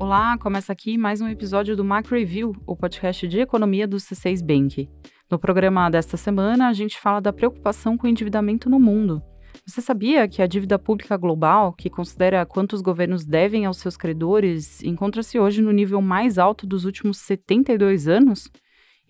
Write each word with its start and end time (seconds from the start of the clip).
Olá, 0.00 0.38
começa 0.38 0.72
aqui 0.72 0.96
mais 0.96 1.20
um 1.20 1.28
episódio 1.28 1.76
do 1.76 1.84
Macro 1.84 2.16
Review, 2.16 2.52
o 2.66 2.74
podcast 2.74 3.28
de 3.28 3.40
economia 3.40 3.86
do 3.86 3.98
C6 3.98 4.40
Bank. 4.42 4.88
No 5.30 5.38
programa 5.38 5.90
desta 5.90 6.16
semana, 6.16 6.68
a 6.68 6.72
gente 6.72 6.98
fala 6.98 7.20
da 7.20 7.32
preocupação 7.32 7.96
com 7.98 8.06
o 8.06 8.10
endividamento 8.10 8.70
no 8.70 8.80
mundo. 8.80 9.22
Você 9.66 9.82
sabia 9.82 10.26
que 10.26 10.40
a 10.40 10.46
dívida 10.46 10.78
pública 10.78 11.16
global, 11.16 11.74
que 11.74 11.90
considera 11.90 12.46
quantos 12.46 12.80
governos 12.80 13.26
devem 13.26 13.66
aos 13.66 13.76
seus 13.76 13.98
credores, 13.98 14.82
encontra-se 14.82 15.38
hoje 15.38 15.60
no 15.60 15.72
nível 15.72 16.00
mais 16.00 16.38
alto 16.38 16.66
dos 16.66 16.86
últimos 16.86 17.18
72 17.18 18.08
anos? 18.08 18.50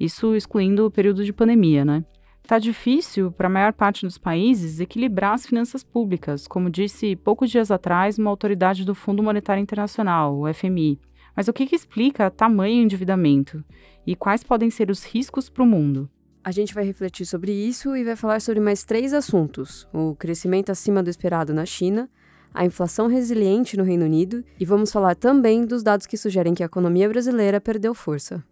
Isso 0.00 0.34
excluindo 0.34 0.84
o 0.84 0.91
período 0.91 1.25
de 1.25 1.32
pandemia, 1.32 1.84
né? 1.84 2.05
Tá 2.48 2.58
difícil 2.58 3.30
para 3.30 3.46
a 3.46 3.50
maior 3.50 3.74
parte 3.74 4.06
dos 4.06 4.16
países 4.16 4.80
equilibrar 4.80 5.34
as 5.34 5.44
finanças 5.44 5.84
públicas, 5.84 6.48
como 6.48 6.70
disse 6.70 7.14
poucos 7.14 7.50
dias 7.50 7.70
atrás 7.70 8.18
uma 8.18 8.30
autoridade 8.30 8.86
do 8.86 8.94
Fundo 8.94 9.22
Monetário 9.22 9.61
Internacional, 9.61 10.34
o 10.34 10.54
FMI. 10.54 10.98
Mas 11.36 11.46
o 11.46 11.53
que, 11.53 11.66
que 11.66 11.76
explica 11.76 12.30
tamanho 12.30 12.82
endividamento? 12.82 13.62
E 14.06 14.16
quais 14.16 14.42
podem 14.42 14.70
ser 14.70 14.90
os 14.90 15.04
riscos 15.04 15.50
para 15.50 15.62
o 15.62 15.66
mundo? 15.66 16.08
A 16.42 16.50
gente 16.50 16.72
vai 16.72 16.84
refletir 16.84 17.26
sobre 17.26 17.53
isso 17.53 17.94
e 17.94 18.03
vai 18.03 18.16
falar 18.16 18.40
sobre 18.40 18.61
mais 18.61 18.82
três 18.82 19.12
assuntos: 19.12 19.86
o 19.92 20.14
crescimento 20.14 20.72
acima 20.72 21.03
do 21.03 21.11
esperado 21.11 21.53
na 21.53 21.67
China, 21.67 22.08
a 22.54 22.64
inflação 22.64 23.08
resiliente 23.08 23.76
no 23.76 23.84
Reino 23.84 24.06
Unido 24.06 24.42
e 24.58 24.64
vamos 24.64 24.90
falar 24.90 25.14
também 25.14 25.67
dos 25.67 25.82
dados 25.82 26.06
que 26.06 26.17
sugerem 26.17 26.54
que 26.54 26.62
a 26.62 26.67
economia 26.67 27.11
brasileira 27.11 27.61
perdeu 27.61 27.92
força. 27.92 28.42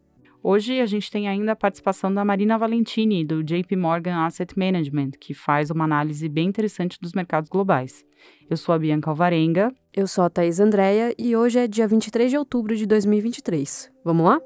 Hoje 0.49 0.81
a 0.81 0.87
gente 0.87 1.11
tem 1.11 1.27
ainda 1.27 1.51
a 1.51 1.57
participação 1.57 2.15
da 2.15 2.25
Marina 2.25 2.57
Valentini, 2.57 3.25
do 3.25 3.43
JP 3.43 3.75
Morgan 3.75 4.25
Asset 4.25 4.57
Management, 4.57 5.11
que 5.21 5.35
faz 5.35 5.73
uma 5.73 5.83
análise 5.83 6.29
bem 6.29 6.47
interessante 6.47 7.01
dos 7.01 7.15
mercados 7.15 7.51
globais. 7.51 8.05
Eu 8.49 8.57
sou 8.57 8.73
a 8.73 8.79
Bianca 8.79 9.11
Alvarenga. 9.11 9.75
Eu 9.93 10.07
sou 10.07 10.23
a 10.23 10.31
Thaís 10.31 10.61
Andréia 10.61 11.13
e 11.19 11.35
hoje 11.35 11.59
é 11.59 11.67
dia 11.67 11.89
23 11.89 12.31
de 12.31 12.39
outubro 12.39 12.77
de 12.77 12.87
2023. 12.87 13.91
Vamos 14.05 14.25
lá? 14.25 14.41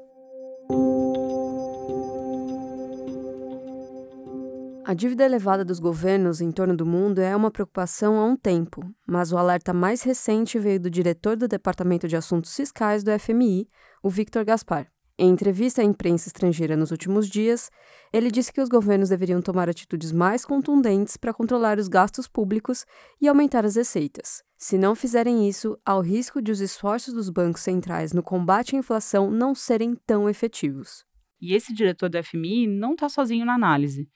A 4.83 4.95
dívida 4.95 5.23
elevada 5.23 5.63
dos 5.63 5.79
governos 5.79 6.41
em 6.41 6.51
torno 6.51 6.75
do 6.75 6.83
mundo 6.83 7.19
é 7.21 7.35
uma 7.35 7.51
preocupação 7.51 8.19
há 8.19 8.25
um 8.25 8.35
tempo, 8.35 8.83
mas 9.05 9.31
o 9.31 9.37
alerta 9.37 9.71
mais 9.71 10.01
recente 10.01 10.57
veio 10.57 10.79
do 10.79 10.89
diretor 10.89 11.37
do 11.37 11.47
Departamento 11.47 12.07
de 12.07 12.15
Assuntos 12.15 12.55
Fiscais 12.55 13.03
do 13.03 13.11
FMI, 13.19 13.67
o 14.01 14.09
Victor 14.09 14.43
Gaspar. 14.43 14.90
Em 15.17 15.29
entrevista 15.29 15.81
à 15.81 15.85
imprensa 15.85 16.27
estrangeira 16.27 16.75
nos 16.75 16.91
últimos 16.91 17.29
dias, 17.29 17.69
ele 18.11 18.31
disse 18.31 18.51
que 18.51 18.61
os 18.61 18.69
governos 18.69 19.09
deveriam 19.09 19.41
tomar 19.41 19.69
atitudes 19.69 20.11
mais 20.11 20.45
contundentes 20.45 21.17
para 21.17 21.33
controlar 21.33 21.77
os 21.77 21.87
gastos 21.87 22.27
públicos 22.27 22.85
e 23.19 23.27
aumentar 23.27 23.65
as 23.65 23.75
receitas. 23.75 24.43
Se 24.57 24.77
não 24.77 24.95
fizerem 24.95 25.47
isso, 25.47 25.77
há 25.85 25.95
o 25.95 26.01
risco 26.01 26.41
de 26.41 26.51
os 26.51 26.59
esforços 26.59 27.13
dos 27.13 27.29
bancos 27.29 27.61
centrais 27.61 28.13
no 28.13 28.23
combate 28.23 28.75
à 28.75 28.79
inflação 28.79 29.29
não 29.29 29.53
serem 29.53 29.95
tão 30.05 30.29
efetivos. 30.29 31.03
E 31.41 31.53
esse 31.53 31.73
diretor 31.73 32.09
do 32.09 32.23
FMI 32.23 32.67
não 32.67 32.93
está 32.93 33.09
sozinho 33.09 33.45
na 33.45 33.55
análise. 33.55 34.09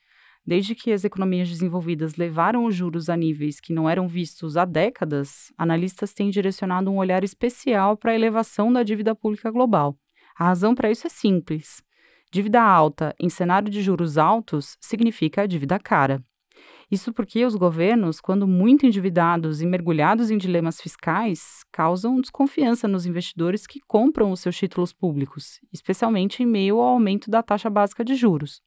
Desde 0.46 0.76
que 0.76 0.92
as 0.92 1.04
economias 1.04 1.48
desenvolvidas 1.48 2.14
levaram 2.14 2.64
os 2.64 2.74
juros 2.76 3.08
a 3.08 3.16
níveis 3.16 3.58
que 3.58 3.72
não 3.72 3.90
eram 3.90 4.06
vistos 4.06 4.56
há 4.56 4.64
décadas, 4.64 5.52
analistas 5.58 6.14
têm 6.14 6.30
direcionado 6.30 6.88
um 6.88 6.98
olhar 6.98 7.24
especial 7.24 7.96
para 7.96 8.12
a 8.12 8.14
elevação 8.14 8.72
da 8.72 8.84
dívida 8.84 9.12
pública 9.12 9.50
global. 9.50 9.98
A 10.38 10.44
razão 10.44 10.74
para 10.74 10.90
isso 10.90 11.06
é 11.06 11.10
simples. 11.10 11.82
Dívida 12.30 12.62
alta 12.62 13.14
em 13.18 13.28
cenário 13.28 13.70
de 13.70 13.80
juros 13.80 14.18
altos 14.18 14.76
significa 14.80 15.48
dívida 15.48 15.78
cara. 15.78 16.22
Isso 16.90 17.12
porque 17.12 17.44
os 17.44 17.56
governos, 17.56 18.20
quando 18.20 18.46
muito 18.46 18.86
endividados 18.86 19.60
e 19.60 19.66
mergulhados 19.66 20.30
em 20.30 20.38
dilemas 20.38 20.80
fiscais, 20.80 21.64
causam 21.72 22.20
desconfiança 22.20 22.86
nos 22.86 23.06
investidores 23.06 23.66
que 23.66 23.80
compram 23.88 24.30
os 24.30 24.40
seus 24.40 24.56
títulos 24.56 24.92
públicos, 24.92 25.58
especialmente 25.72 26.42
em 26.42 26.46
meio 26.46 26.78
ao 26.78 26.90
aumento 26.90 27.30
da 27.30 27.42
taxa 27.42 27.68
básica 27.68 28.04
de 28.04 28.14
juros. 28.14 28.60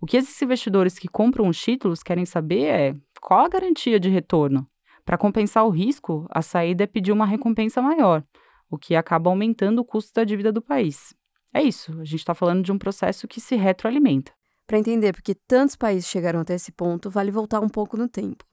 O 0.00 0.06
que 0.06 0.16
esses 0.16 0.40
investidores 0.40 0.98
que 0.98 1.08
compram 1.08 1.48
os 1.48 1.60
títulos 1.60 2.02
querem 2.02 2.24
saber 2.24 2.64
é 2.64 2.94
qual 3.20 3.44
a 3.44 3.48
garantia 3.48 3.98
de 3.98 4.08
retorno. 4.08 4.66
Para 5.04 5.18
compensar 5.18 5.66
o 5.66 5.70
risco, 5.70 6.26
a 6.30 6.40
saída 6.40 6.84
é 6.84 6.86
pedir 6.86 7.12
uma 7.12 7.26
recompensa 7.26 7.82
maior, 7.82 8.22
o 8.70 8.78
que 8.78 8.94
acaba 8.94 9.30
aumentando 9.30 9.80
o 9.80 9.84
custo 9.84 10.12
da 10.14 10.24
dívida 10.24 10.52
do 10.52 10.62
país. 10.62 11.14
É 11.52 11.62
isso, 11.62 11.92
a 11.92 12.04
gente 12.04 12.20
está 12.20 12.34
falando 12.34 12.62
de 12.62 12.70
um 12.70 12.78
processo 12.78 13.26
que 13.26 13.40
se 13.40 13.56
retroalimenta. 13.56 14.32
Para 14.66 14.78
entender 14.78 15.14
por 15.14 15.22
que 15.22 15.34
tantos 15.34 15.76
países 15.76 16.08
chegaram 16.08 16.40
até 16.40 16.54
esse 16.54 16.70
ponto, 16.70 17.08
vale 17.08 17.30
voltar 17.30 17.60
um 17.60 17.68
pouco 17.68 17.96
no 17.96 18.06
tempo. 18.06 18.44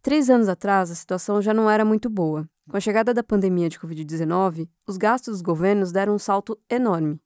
Três 0.00 0.30
anos 0.30 0.48
atrás, 0.48 0.90
a 0.90 0.94
situação 0.94 1.42
já 1.42 1.52
não 1.52 1.68
era 1.68 1.84
muito 1.84 2.08
boa. 2.08 2.48
Com 2.70 2.76
a 2.76 2.80
chegada 2.80 3.12
da 3.12 3.24
pandemia 3.24 3.68
de 3.68 3.78
Covid-19, 3.78 4.68
os 4.86 4.96
gastos 4.96 5.34
dos 5.34 5.42
governos 5.42 5.90
deram 5.90 6.14
um 6.14 6.18
salto 6.18 6.56
enorme. 6.70 7.20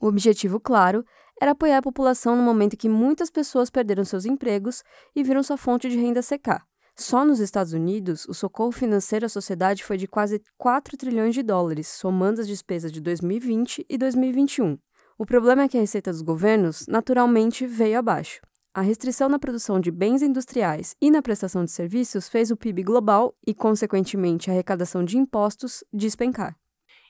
O 0.00 0.08
objetivo, 0.08 0.58
claro, 0.58 1.04
era 1.40 1.52
apoiar 1.52 1.78
a 1.78 1.82
população 1.82 2.34
no 2.34 2.42
momento 2.42 2.74
em 2.74 2.76
que 2.76 2.88
muitas 2.88 3.30
pessoas 3.30 3.70
perderam 3.70 4.04
seus 4.04 4.24
empregos 4.24 4.82
e 5.14 5.22
viram 5.22 5.42
sua 5.42 5.56
fonte 5.56 5.88
de 5.88 5.96
renda 5.96 6.20
secar. 6.20 6.67
Só 7.00 7.24
nos 7.24 7.38
Estados 7.38 7.72
Unidos, 7.72 8.26
o 8.28 8.34
socorro 8.34 8.72
financeiro 8.72 9.24
à 9.24 9.28
sociedade 9.28 9.84
foi 9.84 9.96
de 9.96 10.08
quase 10.08 10.42
4 10.56 10.96
trilhões 10.96 11.32
de 11.32 11.44
dólares, 11.44 11.86
somando 11.86 12.40
as 12.40 12.48
despesas 12.48 12.90
de 12.90 13.00
2020 13.00 13.86
e 13.88 13.96
2021. 13.96 14.76
O 15.16 15.24
problema 15.24 15.62
é 15.62 15.68
que 15.68 15.76
a 15.76 15.80
receita 15.80 16.10
dos 16.10 16.22
governos, 16.22 16.88
naturalmente, 16.88 17.68
veio 17.68 18.00
abaixo. 18.00 18.40
A 18.74 18.80
restrição 18.80 19.28
na 19.28 19.38
produção 19.38 19.78
de 19.78 19.92
bens 19.92 20.22
industriais 20.22 20.96
e 21.00 21.08
na 21.08 21.22
prestação 21.22 21.64
de 21.64 21.70
serviços 21.70 22.28
fez 22.28 22.50
o 22.50 22.56
PIB 22.56 22.82
global 22.82 23.32
e, 23.46 23.54
consequentemente, 23.54 24.50
a 24.50 24.52
arrecadação 24.52 25.04
de 25.04 25.16
impostos 25.16 25.84
despencar. 25.92 26.56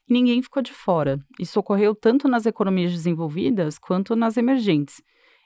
E 0.06 0.12
ninguém 0.12 0.42
ficou 0.42 0.62
de 0.62 0.72
fora. 0.72 1.18
Isso 1.40 1.58
ocorreu 1.58 1.94
tanto 1.94 2.28
nas 2.28 2.44
economias 2.44 2.92
desenvolvidas 2.92 3.78
quanto 3.78 4.14
nas 4.14 4.36
emergentes. 4.36 5.00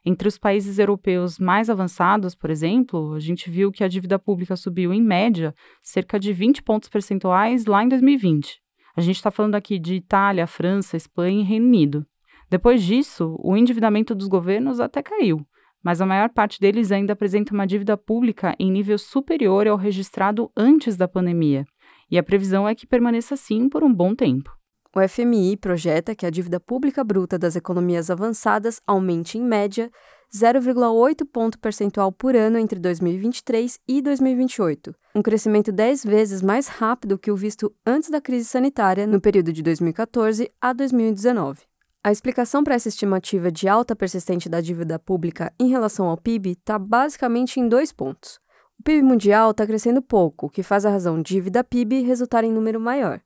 Entre 0.04 0.26
os 0.26 0.36
países 0.36 0.78
europeus 0.78 1.38
mais 1.38 1.70
avançados, 1.70 2.34
por 2.34 2.50
exemplo, 2.50 3.14
a 3.14 3.20
gente 3.20 3.48
viu 3.48 3.70
que 3.70 3.84
a 3.84 3.88
dívida 3.88 4.18
pública 4.18 4.56
subiu, 4.56 4.92
em 4.92 5.00
média, 5.00 5.54
cerca 5.80 6.18
de 6.18 6.32
20 6.32 6.62
pontos 6.62 6.88
percentuais 6.88 7.66
lá 7.66 7.84
em 7.84 7.88
2020. 7.88 8.60
A 8.96 9.00
gente 9.00 9.16
está 9.16 9.30
falando 9.30 9.54
aqui 9.54 9.78
de 9.78 9.94
Itália, 9.94 10.46
França, 10.46 10.96
Espanha 10.96 11.40
e 11.40 11.44
Reino 11.44 11.66
Unido. 11.66 12.04
Depois 12.50 12.82
disso, 12.82 13.36
o 13.40 13.56
endividamento 13.56 14.14
dos 14.14 14.26
governos 14.26 14.80
até 14.80 15.02
caiu, 15.02 15.46
mas 15.82 16.00
a 16.00 16.06
maior 16.06 16.28
parte 16.28 16.60
deles 16.60 16.92
ainda 16.92 17.12
apresenta 17.12 17.54
uma 17.54 17.66
dívida 17.66 17.96
pública 17.96 18.54
em 18.58 18.70
nível 18.70 18.98
superior 18.98 19.66
ao 19.66 19.76
registrado 19.76 20.50
antes 20.56 20.96
da 20.96 21.08
pandemia, 21.08 21.64
e 22.10 22.18
a 22.18 22.22
previsão 22.22 22.68
é 22.68 22.74
que 22.74 22.86
permaneça 22.86 23.34
assim 23.34 23.68
por 23.68 23.82
um 23.82 23.92
bom 23.92 24.14
tempo. 24.14 24.50
O 24.94 25.00
FMI 25.00 25.56
projeta 25.56 26.14
que 26.14 26.26
a 26.26 26.30
dívida 26.30 26.60
pública 26.60 27.02
bruta 27.02 27.38
das 27.38 27.56
economias 27.56 28.10
avançadas 28.10 28.78
aumente 28.86 29.38
em 29.38 29.42
média 29.42 29.90
0,8 30.30 31.26
ponto 31.32 31.58
percentual 31.58 32.12
por 32.12 32.36
ano 32.36 32.58
entre 32.58 32.78
2023 32.78 33.80
e 33.88 34.02
2028, 34.02 34.94
um 35.14 35.22
crescimento 35.22 35.72
10 35.72 36.04
vezes 36.04 36.42
mais 36.42 36.68
rápido 36.68 37.18
que 37.18 37.30
o 37.30 37.36
visto 37.36 37.74
antes 37.86 38.10
da 38.10 38.20
crise 38.20 38.44
sanitária 38.44 39.06
no 39.06 39.18
período 39.18 39.50
de 39.50 39.62
2014 39.62 40.52
a 40.60 40.74
2019. 40.74 41.62
A 42.04 42.12
explicação 42.12 42.62
para 42.62 42.74
essa 42.74 42.88
estimativa 42.88 43.50
de 43.50 43.68
alta 43.68 43.96
persistente 43.96 44.46
da 44.46 44.60
dívida 44.60 44.98
pública 44.98 45.50
em 45.58 45.68
relação 45.70 46.06
ao 46.06 46.18
PIB 46.18 46.50
está 46.50 46.78
basicamente 46.78 47.58
em 47.58 47.66
dois 47.66 47.92
pontos. 47.92 48.38
O 48.78 48.82
PIB 48.82 49.00
mundial 49.00 49.52
está 49.52 49.66
crescendo 49.66 50.02
pouco, 50.02 50.46
o 50.48 50.50
que 50.50 50.62
faz 50.62 50.84
a 50.84 50.90
razão 50.90 51.22
dívida-PIB 51.22 52.02
resultar 52.02 52.44
em 52.44 52.52
número 52.52 52.78
maior. 52.78 53.22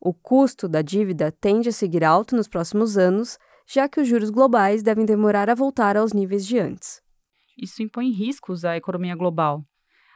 O 0.00 0.12
custo 0.12 0.68
da 0.68 0.82
dívida 0.82 1.32
tende 1.32 1.68
a 1.68 1.72
seguir 1.72 2.04
alto 2.04 2.36
nos 2.36 2.48
próximos 2.48 2.98
anos, 2.98 3.38
já 3.66 3.88
que 3.88 4.00
os 4.00 4.06
juros 4.06 4.30
globais 4.30 4.82
devem 4.82 5.04
demorar 5.04 5.50
a 5.50 5.54
voltar 5.54 5.96
aos 5.96 6.12
níveis 6.12 6.46
de 6.46 6.58
antes. 6.58 7.02
Isso 7.60 7.82
impõe 7.82 8.10
riscos 8.10 8.64
à 8.64 8.76
economia 8.76 9.16
global. 9.16 9.64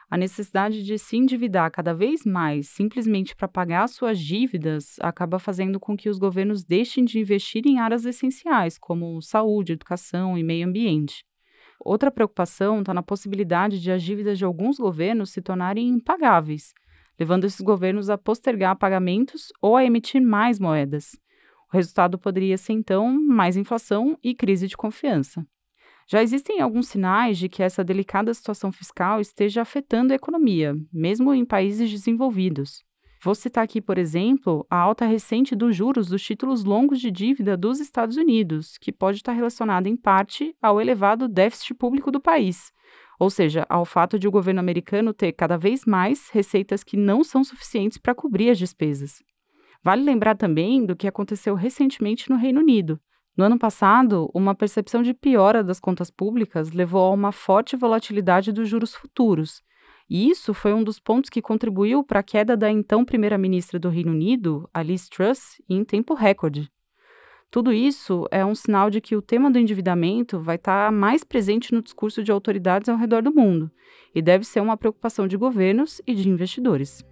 A 0.09 0.17
necessidade 0.17 0.83
de 0.83 0.97
se 0.97 1.15
endividar 1.15 1.71
cada 1.71 1.93
vez 1.93 2.25
mais 2.25 2.67
simplesmente 2.67 3.33
para 3.33 3.47
pagar 3.47 3.87
suas 3.87 4.19
dívidas 4.19 4.97
acaba 4.99 5.39
fazendo 5.39 5.79
com 5.79 5.95
que 5.95 6.09
os 6.09 6.19
governos 6.19 6.65
deixem 6.65 7.05
de 7.05 7.17
investir 7.19 7.65
em 7.65 7.79
áreas 7.79 8.05
essenciais, 8.05 8.77
como 8.77 9.21
saúde, 9.21 9.71
educação 9.71 10.37
e 10.37 10.43
meio 10.43 10.67
ambiente. 10.67 11.23
Outra 11.79 12.11
preocupação 12.11 12.79
está 12.79 12.93
na 12.93 13.01
possibilidade 13.01 13.81
de 13.81 13.89
as 13.89 14.03
dívidas 14.03 14.37
de 14.37 14.43
alguns 14.45 14.77
governos 14.77 15.31
se 15.31 15.41
tornarem 15.41 15.87
impagáveis, 15.87 16.73
levando 17.19 17.45
esses 17.45 17.61
governos 17.61 18.09
a 18.09 18.17
postergar 18.17 18.75
pagamentos 18.77 19.51
ou 19.61 19.75
a 19.75 19.85
emitir 19.85 20.21
mais 20.21 20.59
moedas. 20.59 21.11
O 21.71 21.77
resultado 21.77 22.17
poderia 22.17 22.57
ser, 22.57 22.73
então, 22.73 23.11
mais 23.11 23.55
inflação 23.55 24.17
e 24.23 24.35
crise 24.35 24.67
de 24.67 24.75
confiança. 24.75 25.45
Já 26.09 26.21
existem 26.21 26.59
alguns 26.59 26.89
sinais 26.89 27.37
de 27.37 27.47
que 27.47 27.63
essa 27.63 27.83
delicada 27.83 28.33
situação 28.33 28.71
fiscal 28.71 29.21
esteja 29.21 29.61
afetando 29.61 30.11
a 30.11 30.15
economia, 30.15 30.75
mesmo 30.91 31.33
em 31.33 31.45
países 31.45 31.89
desenvolvidos. 31.89 32.83
Vou 33.23 33.35
citar 33.35 33.63
aqui, 33.63 33.79
por 33.79 33.97
exemplo, 33.99 34.65
a 34.67 34.77
alta 34.77 35.05
recente 35.05 35.55
dos 35.55 35.75
juros 35.75 36.07
dos 36.07 36.23
títulos 36.23 36.63
longos 36.63 36.99
de 36.99 37.11
dívida 37.11 37.55
dos 37.55 37.79
Estados 37.79 38.17
Unidos, 38.17 38.77
que 38.79 38.91
pode 38.91 39.17
estar 39.17 39.31
relacionada 39.31 39.87
em 39.87 39.95
parte 39.95 40.55
ao 40.59 40.81
elevado 40.81 41.27
déficit 41.27 41.75
público 41.75 42.11
do 42.11 42.19
país, 42.19 42.73
ou 43.21 43.29
seja, 43.29 43.67
ao 43.69 43.85
fato 43.85 44.17
de 44.17 44.27
o 44.27 44.31
governo 44.31 44.59
americano 44.59 45.13
ter 45.13 45.31
cada 45.33 45.55
vez 45.55 45.85
mais 45.85 46.27
receitas 46.31 46.83
que 46.83 46.97
não 46.97 47.23
são 47.23 47.43
suficientes 47.43 47.99
para 47.99 48.15
cobrir 48.15 48.49
as 48.49 48.57
despesas. 48.57 49.21
Vale 49.83 50.01
lembrar 50.01 50.35
também 50.35 50.83
do 50.83 50.95
que 50.95 51.07
aconteceu 51.07 51.53
recentemente 51.53 52.31
no 52.31 52.35
Reino 52.35 52.59
Unido. 52.59 52.99
No 53.37 53.43
ano 53.43 53.59
passado, 53.59 54.27
uma 54.33 54.55
percepção 54.55 55.03
de 55.03 55.13
piora 55.13 55.63
das 55.63 55.79
contas 55.79 56.09
públicas 56.09 56.71
levou 56.71 57.03
a 57.03 57.11
uma 57.11 57.31
forte 57.31 57.75
volatilidade 57.75 58.51
dos 58.51 58.67
juros 58.67 58.95
futuros. 58.95 59.61
E 60.09 60.27
isso 60.27 60.51
foi 60.51 60.73
um 60.73 60.83
dos 60.83 60.99
pontos 60.99 61.29
que 61.29 61.43
contribuiu 61.43 62.03
para 62.03 62.21
a 62.21 62.23
queda 62.23 62.57
da 62.57 62.71
então 62.71 63.05
primeira-ministra 63.05 63.77
do 63.77 63.89
Reino 63.89 64.13
Unido, 64.13 64.67
Alice 64.73 65.07
Truss, 65.07 65.61
em 65.69 65.85
tempo 65.85 66.15
recorde. 66.15 66.71
Tudo 67.51 67.73
isso 67.73 68.25
é 68.31 68.45
um 68.45 68.55
sinal 68.55 68.89
de 68.89 69.01
que 69.01 69.13
o 69.13 69.21
tema 69.21 69.51
do 69.51 69.59
endividamento 69.59 70.39
vai 70.39 70.55
estar 70.55 70.85
tá 70.85 70.91
mais 70.91 71.21
presente 71.21 71.73
no 71.73 71.81
discurso 71.81 72.23
de 72.23 72.31
autoridades 72.31 72.87
ao 72.87 72.95
redor 72.95 73.21
do 73.21 73.35
mundo 73.35 73.69
e 74.15 74.21
deve 74.21 74.45
ser 74.45 74.61
uma 74.61 74.77
preocupação 74.77 75.27
de 75.27 75.35
governos 75.35 76.01
e 76.07 76.15
de 76.15 76.29
investidores. 76.29 77.03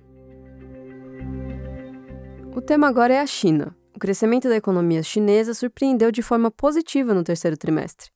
O 2.55 2.61
tema 2.61 2.87
agora 2.87 3.13
é 3.13 3.19
a 3.19 3.27
China. 3.27 3.75
O 3.93 3.99
crescimento 3.99 4.47
da 4.47 4.55
economia 4.55 5.03
chinesa 5.03 5.53
surpreendeu 5.53 6.09
de 6.09 6.21
forma 6.21 6.49
positiva 6.49 7.13
no 7.13 7.21
terceiro 7.21 7.57
trimestre. 7.57 8.09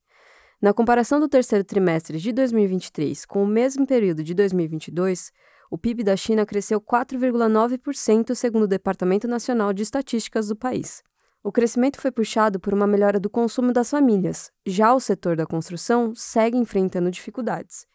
Na 0.62 0.72
comparação 0.72 1.20
do 1.20 1.28
terceiro 1.28 1.62
trimestre 1.62 2.18
de 2.18 2.32
2023 2.32 3.26
com 3.26 3.44
o 3.44 3.46
mesmo 3.46 3.86
período 3.86 4.24
de 4.24 4.32
2022, 4.32 5.30
o 5.70 5.76
PIB 5.76 6.02
da 6.02 6.16
China 6.16 6.46
cresceu 6.46 6.80
4,9%, 6.80 8.34
segundo 8.34 8.62
o 8.62 8.68
Departamento 8.68 9.28
Nacional 9.28 9.74
de 9.74 9.82
Estatísticas 9.82 10.48
do 10.48 10.56
país. 10.56 11.02
O 11.46 11.52
crescimento 11.52 12.00
foi 12.00 12.10
puxado 12.10 12.58
por 12.58 12.72
uma 12.72 12.86
melhora 12.86 13.20
do 13.20 13.28
consumo 13.28 13.70
das 13.70 13.90
famílias, 13.90 14.50
já 14.64 14.94
o 14.94 14.98
setor 14.98 15.36
da 15.36 15.44
construção 15.44 16.14
segue 16.14 16.56
enfrentando 16.56 17.10
dificuldades. 17.10 17.86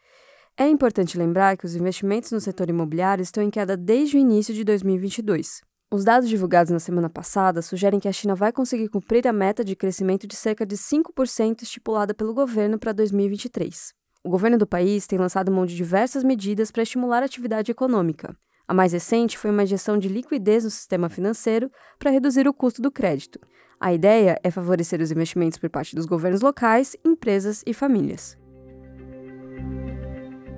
É 0.55 0.67
importante 0.67 1.17
lembrar 1.17 1.57
que 1.57 1.65
os 1.65 1.75
investimentos 1.75 2.31
no 2.31 2.39
setor 2.39 2.69
imobiliário 2.69 3.23
estão 3.23 3.41
em 3.41 3.49
queda 3.49 3.75
desde 3.75 4.17
o 4.17 4.19
início 4.19 4.53
de 4.53 4.63
2022. 4.63 5.61
Os 5.89 6.03
dados 6.03 6.29
divulgados 6.29 6.71
na 6.71 6.79
semana 6.79 7.09
passada 7.09 7.63
sugerem 7.63 7.99
que 7.99 8.07
a 8.07 8.11
China 8.11 8.35
vai 8.35 8.51
conseguir 8.51 8.87
cumprir 8.87 9.27
a 9.27 9.33
meta 9.33 9.63
de 9.65 9.75
crescimento 9.75 10.27
de 10.27 10.35
cerca 10.35 10.63
de 10.63 10.77
5% 10.77 11.63
estipulada 11.63 12.13
pelo 12.13 12.35
governo 12.35 12.77
para 12.77 12.91
2023. 12.91 13.95
O 14.23 14.29
governo 14.29 14.59
do 14.59 14.67
país 14.67 15.07
tem 15.07 15.17
lançado 15.17 15.51
mão 15.51 15.65
de 15.65 15.75
diversas 15.75 16.23
medidas 16.23 16.69
para 16.69 16.83
estimular 16.83 17.23
a 17.23 17.25
atividade 17.25 17.71
econômica. 17.71 18.37
A 18.69 18.73
mais 18.75 18.93
recente 18.93 19.35
foi 19.35 19.49
uma 19.49 19.63
injeção 19.63 19.97
de 19.97 20.07
liquidez 20.07 20.63
no 20.63 20.69
sistema 20.69 21.09
financeiro 21.09 21.71
para 21.97 22.11
reduzir 22.11 22.47
o 22.47 22.53
custo 22.53 22.83
do 22.83 22.91
crédito. 22.91 23.39
A 23.79 23.91
ideia 23.91 24.39
é 24.43 24.51
favorecer 24.51 25.01
os 25.01 25.09
investimentos 25.09 25.57
por 25.57 25.71
parte 25.71 25.95
dos 25.95 26.05
governos 26.05 26.41
locais, 26.41 26.95
empresas 27.03 27.63
e 27.65 27.73
famílias. 27.73 28.37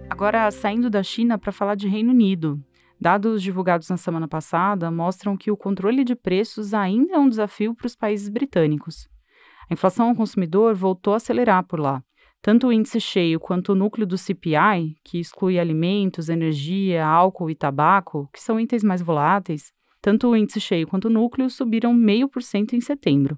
Agora, 0.10 0.52
saindo 0.52 0.90
da 0.90 1.02
China 1.02 1.38
para 1.38 1.54
falar 1.54 1.76
de 1.76 1.88
Reino 1.88 2.12
Unido. 2.12 2.62
Dados 3.00 3.42
divulgados 3.42 3.88
na 3.88 3.96
semana 3.96 4.28
passada 4.28 4.92
mostram 4.92 5.38
que 5.38 5.50
o 5.50 5.56
controle 5.56 6.04
de 6.04 6.14
preços 6.14 6.74
ainda 6.74 7.14
é 7.14 7.18
um 7.18 7.30
desafio 7.30 7.74
para 7.74 7.88
os 7.88 7.96
países 7.96 8.28
britânicos. 8.28 9.08
A 9.70 9.74
inflação 9.74 10.10
ao 10.10 10.16
consumidor 10.16 10.76
voltou 10.76 11.14
a 11.14 11.16
acelerar 11.16 11.64
por 11.64 11.80
lá. 11.80 12.04
Tanto 12.42 12.68
o 12.68 12.74
índice 12.74 13.00
cheio 13.00 13.40
quanto 13.40 13.74
o 13.74 13.76
núcleo 13.76 14.08
do 14.08 14.18
CPI, 14.18 14.98
que 15.04 15.20
exclui 15.20 15.60
alimentos, 15.60 16.28
energia, 16.28 17.06
álcool 17.06 17.52
e 17.52 17.56
tabaco, 17.56 18.28
que 18.34 18.42
são 18.42 18.60
itens 18.60 18.84
mais 18.84 19.00
voláteis, 19.00 19.72
tanto 20.02 20.28
o 20.28 20.36
índice 20.36 20.60
cheio 20.60 20.88
quanto 20.88 21.06
o 21.06 21.12
núcleo 21.12 21.50
subiram 21.52 21.96
0,5% 21.96 22.74
em 22.74 22.82
setembro. 22.82 23.38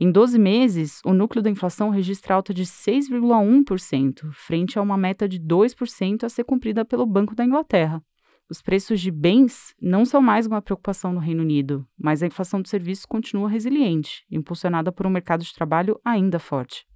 Em 0.00 0.10
12 0.10 0.38
meses, 0.38 1.00
o 1.04 1.12
núcleo 1.12 1.42
da 1.42 1.50
inflação 1.50 1.90
registra 1.90 2.34
alta 2.34 2.52
de 2.52 2.64
6,1%, 2.64 4.32
frente 4.32 4.78
a 4.78 4.82
uma 4.82 4.96
meta 4.96 5.28
de 5.28 5.38
2% 5.38 6.24
a 6.24 6.28
ser 6.28 6.42
cumprida 6.42 6.84
pelo 6.84 7.06
Banco 7.06 7.36
da 7.36 7.44
Inglaterra. 7.44 8.02
Os 8.50 8.60
preços 8.60 9.00
de 9.00 9.12
bens 9.12 9.74
não 9.80 10.04
são 10.04 10.20
mais 10.20 10.44
uma 10.44 10.60
preocupação 10.60 11.12
no 11.12 11.20
Reino 11.20 11.42
Unido, 11.42 11.86
mas 11.96 12.20
a 12.20 12.26
inflação 12.26 12.60
de 12.60 12.68
serviços 12.68 13.06
continua 13.06 13.48
resiliente, 13.48 14.24
impulsionada 14.28 14.90
por 14.90 15.06
um 15.06 15.10
mercado 15.10 15.44
de 15.44 15.54
trabalho 15.54 16.00
ainda 16.04 16.40
forte. 16.40 16.89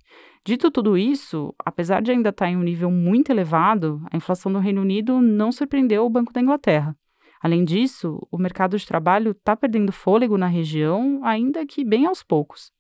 Dito 0.45 0.71
tudo 0.71 0.99
isso, 0.99 1.55
apesar 1.59 2.03
de 2.03 2.11
ainda 2.11 2.29
estar 2.29 2.49
em 2.49 2.57
um 2.57 2.63
nível 2.63 2.91
muito 2.91 3.31
elevado, 3.31 4.03
a 4.11 4.17
inflação 4.17 4.53
do 4.53 4.59
Reino 4.59 4.83
Unido 4.83 5.21
não 5.21 5.51
surpreendeu 5.51 6.05
o 6.05 6.11
Banco 6.11 6.33
da 6.33 6.41
Inglaterra. 6.41 6.97
Além 7.41 7.65
disso, 7.65 8.27
o 8.31 8.39
mercado 8.39 8.77
de 8.77 8.87
trabalho 8.87 9.31
está 9.31 9.57
perdendo 9.57 9.93
fôlego 9.93 10.37
na 10.37 10.47
região, 10.47 11.21
ainda 11.25 11.65
que 11.67 11.85
bem 11.85 12.07
aos 12.07 12.23
poucos. 12.23 12.71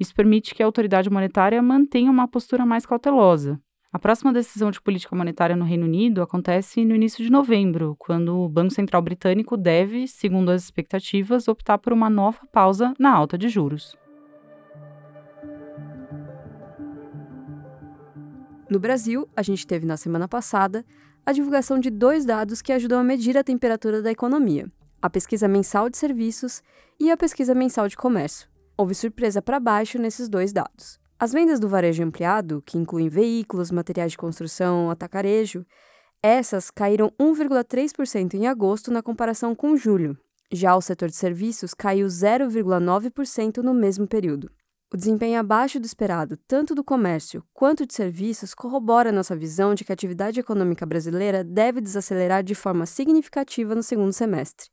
Isso 0.00 0.14
permite 0.14 0.54
que 0.54 0.62
a 0.62 0.66
autoridade 0.66 1.10
monetária 1.10 1.60
mantenha 1.60 2.10
uma 2.10 2.26
postura 2.26 2.64
mais 2.64 2.86
cautelosa, 2.86 3.60
a 3.92 3.98
próxima 3.98 4.32
decisão 4.32 4.70
de 4.70 4.80
política 4.80 5.14
monetária 5.14 5.54
no 5.54 5.66
Reino 5.66 5.84
Unido 5.84 6.22
acontece 6.22 6.82
no 6.82 6.94
início 6.94 7.22
de 7.22 7.30
novembro, 7.30 7.94
quando 7.98 8.38
o 8.38 8.48
Banco 8.48 8.72
Central 8.72 9.02
Britânico 9.02 9.54
deve, 9.54 10.08
segundo 10.08 10.50
as 10.50 10.64
expectativas, 10.64 11.46
optar 11.46 11.76
por 11.76 11.92
uma 11.92 12.08
nova 12.08 12.40
pausa 12.50 12.94
na 12.98 13.12
alta 13.12 13.36
de 13.36 13.50
juros. 13.50 13.94
No 18.72 18.80
Brasil, 18.80 19.28
a 19.36 19.42
gente 19.42 19.66
teve 19.66 19.84
na 19.84 19.98
semana 19.98 20.26
passada 20.26 20.82
a 21.26 21.32
divulgação 21.32 21.78
de 21.78 21.90
dois 21.90 22.24
dados 22.24 22.62
que 22.62 22.72
ajudam 22.72 22.98
a 22.98 23.04
medir 23.04 23.36
a 23.36 23.44
temperatura 23.44 24.00
da 24.00 24.10
economia: 24.10 24.66
a 25.02 25.10
pesquisa 25.10 25.46
mensal 25.46 25.90
de 25.90 25.98
serviços 25.98 26.62
e 26.98 27.10
a 27.10 27.16
pesquisa 27.18 27.54
mensal 27.54 27.86
de 27.86 27.98
comércio. 27.98 28.48
Houve 28.74 28.94
surpresa 28.94 29.42
para 29.42 29.60
baixo 29.60 29.98
nesses 29.98 30.26
dois 30.26 30.54
dados. 30.54 30.98
As 31.18 31.34
vendas 31.34 31.60
do 31.60 31.68
varejo 31.68 32.02
ampliado, 32.02 32.62
que 32.64 32.78
incluem 32.78 33.10
veículos, 33.10 33.70
materiais 33.70 34.12
de 34.12 34.16
construção, 34.16 34.90
atacarejo, 34.90 35.66
essas 36.22 36.70
caíram 36.70 37.12
1,3% 37.20 38.32
em 38.32 38.46
agosto 38.46 38.90
na 38.90 39.02
comparação 39.02 39.54
com 39.54 39.76
julho. 39.76 40.16
Já 40.50 40.74
o 40.74 40.80
setor 40.80 41.10
de 41.10 41.16
serviços 41.16 41.74
caiu 41.74 42.06
0,9% 42.06 43.58
no 43.58 43.74
mesmo 43.74 44.08
período. 44.08 44.50
O 44.92 44.96
desempenho 44.96 45.40
abaixo 45.40 45.80
do 45.80 45.86
esperado, 45.86 46.36
tanto 46.46 46.74
do 46.74 46.84
comércio 46.84 47.42
quanto 47.54 47.86
de 47.86 47.94
serviços, 47.94 48.52
corrobora 48.52 49.10
nossa 49.10 49.34
visão 49.34 49.74
de 49.74 49.84
que 49.84 49.92
a 49.92 49.94
atividade 49.94 50.38
econômica 50.38 50.84
brasileira 50.84 51.42
deve 51.42 51.80
desacelerar 51.80 52.42
de 52.42 52.54
forma 52.54 52.84
significativa 52.84 53.74
no 53.74 53.82
segundo 53.82 54.12
semestre. 54.12 54.68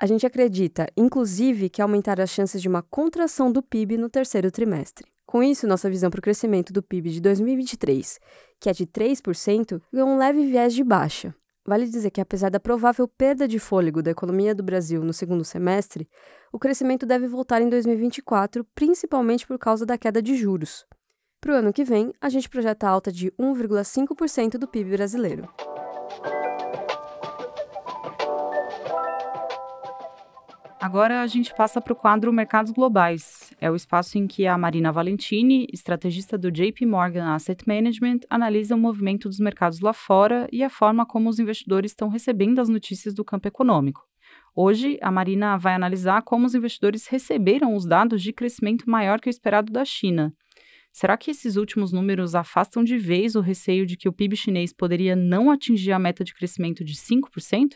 A 0.00 0.06
gente 0.06 0.24
acredita, 0.24 0.88
inclusive, 0.96 1.68
que 1.68 1.82
aumentar 1.82 2.18
as 2.22 2.30
chances 2.30 2.62
de 2.62 2.68
uma 2.68 2.80
contração 2.80 3.52
do 3.52 3.62
PIB 3.62 3.98
no 3.98 4.08
terceiro 4.08 4.50
trimestre. 4.50 5.06
Com 5.26 5.42
isso, 5.42 5.66
nossa 5.66 5.90
visão 5.90 6.08
para 6.08 6.20
o 6.20 6.22
crescimento 6.22 6.72
do 6.72 6.82
PIB 6.82 7.10
de 7.10 7.20
2023, 7.20 8.18
que 8.58 8.70
é 8.70 8.72
de 8.72 8.86
3%, 8.86 9.78
ganhou 9.92 10.08
um 10.08 10.16
leve 10.16 10.46
viés 10.46 10.72
de 10.72 10.82
baixa. 10.82 11.34
Vale 11.70 11.86
dizer 11.86 12.10
que, 12.10 12.20
apesar 12.20 12.50
da 12.50 12.58
provável 12.58 13.06
perda 13.06 13.46
de 13.46 13.60
fôlego 13.60 14.02
da 14.02 14.10
economia 14.10 14.52
do 14.52 14.60
Brasil 14.60 15.04
no 15.04 15.12
segundo 15.12 15.44
semestre, 15.44 16.04
o 16.52 16.58
crescimento 16.58 17.06
deve 17.06 17.28
voltar 17.28 17.62
em 17.62 17.68
2024, 17.68 18.66
principalmente 18.74 19.46
por 19.46 19.56
causa 19.56 19.86
da 19.86 19.96
queda 19.96 20.20
de 20.20 20.34
juros. 20.34 20.84
Para 21.40 21.52
o 21.52 21.54
ano 21.54 21.72
que 21.72 21.84
vem, 21.84 22.12
a 22.20 22.28
gente 22.28 22.48
projeta 22.48 22.88
alta 22.88 23.12
de 23.12 23.30
1,5% 23.38 24.58
do 24.58 24.66
PIB 24.66 24.90
brasileiro. 24.96 25.48
Agora 30.80 31.22
a 31.22 31.26
gente 31.28 31.54
passa 31.54 31.80
para 31.80 31.92
o 31.92 31.96
quadro 31.96 32.32
Mercados 32.32 32.72
Globais. 32.72 33.49
É 33.60 33.70
o 33.70 33.76
espaço 33.76 34.16
em 34.16 34.26
que 34.26 34.46
a 34.46 34.56
Marina 34.56 34.90
Valentini, 34.90 35.66
estrategista 35.70 36.38
do 36.38 36.50
JP 36.50 36.86
Morgan 36.86 37.34
Asset 37.34 37.62
Management, 37.68 38.20
analisa 38.30 38.74
o 38.74 38.78
movimento 38.78 39.28
dos 39.28 39.38
mercados 39.38 39.80
lá 39.80 39.92
fora 39.92 40.48
e 40.50 40.64
a 40.64 40.70
forma 40.70 41.04
como 41.04 41.28
os 41.28 41.38
investidores 41.38 41.90
estão 41.90 42.08
recebendo 42.08 42.58
as 42.58 42.70
notícias 42.70 43.12
do 43.12 43.22
campo 43.22 43.46
econômico. 43.46 44.00
Hoje, 44.56 44.98
a 45.02 45.10
Marina 45.10 45.58
vai 45.58 45.74
analisar 45.74 46.22
como 46.22 46.46
os 46.46 46.54
investidores 46.54 47.06
receberam 47.06 47.76
os 47.76 47.84
dados 47.84 48.22
de 48.22 48.32
crescimento 48.32 48.88
maior 48.88 49.20
que 49.20 49.28
o 49.28 49.30
esperado 49.30 49.70
da 49.70 49.84
China. 49.84 50.32
Será 50.90 51.18
que 51.18 51.30
esses 51.30 51.56
últimos 51.56 51.92
números 51.92 52.34
afastam 52.34 52.82
de 52.82 52.96
vez 52.96 53.36
o 53.36 53.42
receio 53.42 53.84
de 53.84 53.94
que 53.94 54.08
o 54.08 54.12
PIB 54.12 54.36
chinês 54.36 54.72
poderia 54.72 55.14
não 55.14 55.50
atingir 55.50 55.92
a 55.92 55.98
meta 55.98 56.24
de 56.24 56.32
crescimento 56.32 56.82
de 56.82 56.94
5%? 56.94 57.74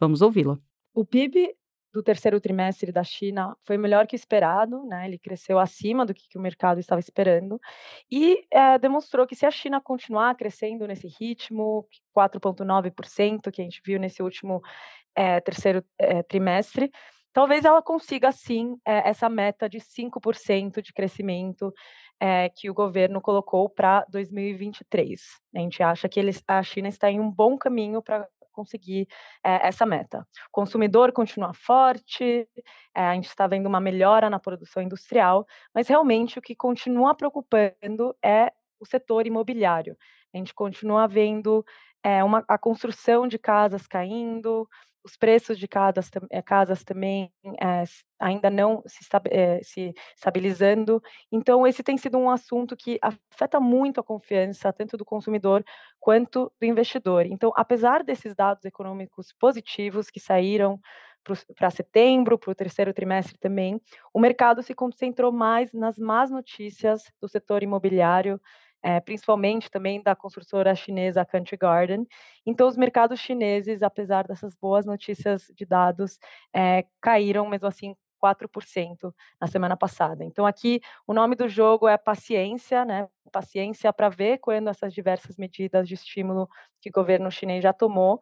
Vamos 0.00 0.20
ouvi-la. 0.20 0.58
O 0.92 1.04
PIB 1.04 1.54
do 1.92 2.02
terceiro 2.02 2.40
trimestre 2.40 2.90
da 2.90 3.04
China 3.04 3.54
foi 3.66 3.76
melhor 3.76 4.06
que 4.06 4.16
esperado, 4.16 4.84
né? 4.84 5.06
Ele 5.06 5.18
cresceu 5.18 5.58
acima 5.58 6.06
do 6.06 6.14
que, 6.14 6.38
o 6.38 6.40
mercado 6.40 6.80
estava 6.80 7.00
esperando 7.00 7.60
e 8.10 8.46
é, 8.50 8.78
demonstrou 8.78 9.26
que 9.26 9.36
se 9.36 9.44
a 9.44 9.50
China 9.50 9.80
continuar 9.80 10.34
crescendo 10.34 10.86
nesse 10.86 11.06
ritmo, 11.06 11.86
4,9% 12.16 13.50
que 13.50 13.60
a 13.60 13.64
gente 13.64 13.82
viu 13.84 14.00
nesse 14.00 14.22
último 14.22 14.62
é, 15.14 15.40
terceiro 15.40 15.84
é, 15.98 16.22
trimestre, 16.22 16.90
talvez 17.32 17.64
ela 17.64 17.82
consiga 17.82 18.32
sim 18.32 18.76
essa 18.84 19.28
meta 19.28 19.68
de 19.68 19.78
5% 19.78 20.80
de 20.80 20.92
crescimento 20.92 21.72
que 22.54 22.70
o 22.70 22.74
governo 22.74 23.20
colocou 23.20 23.68
para 23.68 24.04
2023. 24.08 25.20
A 25.56 25.58
gente 25.58 25.82
acha 25.82 26.08
que 26.08 26.20
eles, 26.20 26.42
a 26.46 26.62
China 26.62 26.88
está 26.88 27.10
em 27.10 27.18
um 27.18 27.30
bom 27.30 27.58
caminho 27.58 28.00
para 28.00 28.28
conseguir 28.52 29.08
é, 29.44 29.66
essa 29.66 29.84
meta. 29.86 30.26
O 30.48 30.52
consumidor 30.52 31.12
continua 31.12 31.52
forte, 31.54 32.48
é, 32.94 33.02
a 33.02 33.14
gente 33.14 33.28
está 33.28 33.46
vendo 33.46 33.66
uma 33.66 33.80
melhora 33.80 34.30
na 34.30 34.38
produção 34.38 34.82
industrial, 34.82 35.46
mas 35.74 35.88
realmente 35.88 36.38
o 36.38 36.42
que 36.42 36.54
continua 36.54 37.14
preocupando 37.14 38.14
é 38.22 38.52
o 38.78 38.86
setor 38.86 39.26
imobiliário. 39.26 39.96
A 40.34 40.38
gente 40.38 40.54
continua 40.54 41.06
vendo 41.06 41.64
é, 42.02 42.22
uma, 42.24 42.44
a 42.48 42.58
construção 42.58 43.28
de 43.28 43.38
casas 43.38 43.86
caindo, 43.86 44.68
os 45.04 45.16
preços 45.16 45.58
de 45.58 45.66
casas, 45.66 46.10
eh, 46.30 46.42
casas 46.42 46.84
também 46.84 47.32
é, 47.60 47.84
ainda 48.18 48.48
não 48.48 48.82
se, 48.86 49.04
é, 49.30 49.60
se, 49.62 49.94
estabilizando. 50.16 51.02
Então, 51.30 51.66
esse 51.66 51.82
tem 51.82 51.96
sido 51.96 52.18
um 52.18 52.30
assunto 52.30 52.76
que 52.76 52.98
afeta 53.02 53.58
muito 53.58 54.00
a 54.00 54.04
confiança, 54.04 54.72
tanto 54.72 54.96
do 54.96 55.04
consumidor 55.04 55.64
quanto 55.98 56.52
do 56.60 56.66
investidor. 56.66 57.26
Então, 57.26 57.52
apesar 57.56 58.04
desses 58.04 58.34
dados 58.34 58.64
econômicos 58.64 59.32
positivos 59.38 60.10
que 60.10 60.20
saíram 60.20 60.80
para 61.56 61.70
setembro, 61.70 62.38
para 62.38 62.50
o 62.50 62.54
terceiro 62.54 62.92
trimestre 62.92 63.38
também, 63.38 63.80
o 64.12 64.18
mercado 64.18 64.62
se 64.62 64.74
concentrou 64.74 65.32
mais 65.32 65.72
nas 65.72 65.98
más 65.98 66.30
notícias 66.30 67.04
do 67.20 67.28
setor 67.28 67.62
imobiliário, 67.62 68.40
é, 68.82 69.00
principalmente 69.00 69.70
também 69.70 70.02
da 70.02 70.16
construtora 70.16 70.74
chinesa 70.74 71.24
Country 71.24 71.56
Garden. 71.56 72.06
Então, 72.44 72.66
os 72.68 72.76
mercados 72.76 73.20
chineses, 73.20 73.82
apesar 73.82 74.26
dessas 74.26 74.54
boas 74.56 74.84
notícias 74.84 75.50
de 75.54 75.64
dados, 75.64 76.18
é, 76.52 76.84
caíram 77.00 77.48
mesmo 77.48 77.68
assim 77.68 77.94
4% 78.22 79.12
na 79.40 79.48
semana 79.48 79.76
passada. 79.76 80.24
Então, 80.24 80.46
aqui 80.46 80.80
o 81.06 81.12
nome 81.12 81.34
do 81.34 81.48
jogo 81.48 81.88
é 81.88 81.98
paciência, 81.98 82.84
né? 82.84 83.08
Paciência 83.32 83.92
para 83.92 84.08
ver 84.08 84.38
quando 84.38 84.68
essas 84.68 84.94
diversas 84.94 85.36
medidas 85.36 85.88
de 85.88 85.94
estímulo 85.94 86.48
que 86.80 86.88
o 86.90 86.92
governo 86.92 87.30
chinês 87.30 87.62
já 87.62 87.72
tomou, 87.72 88.20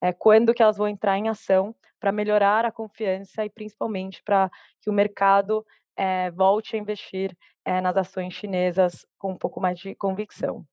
é, 0.00 0.12
quando 0.12 0.52
que 0.52 0.62
elas 0.62 0.76
vão 0.76 0.88
entrar 0.88 1.16
em 1.18 1.28
ação 1.28 1.74
para 2.00 2.12
melhorar 2.12 2.64
a 2.64 2.72
confiança 2.72 3.44
e 3.44 3.50
principalmente 3.50 4.22
para 4.22 4.50
que 4.80 4.90
o 4.90 4.92
mercado 4.92 5.64
é, 5.96 6.30
volte 6.30 6.76
a 6.76 6.78
investir 6.78 7.36
é, 7.64 7.80
nas 7.80 7.96
ações 7.96 8.34
chinesas 8.34 9.06
com 9.18 9.32
um 9.32 9.36
pouco 9.36 9.60
mais 9.60 9.78
de 9.78 9.94
convicção. 9.94 10.64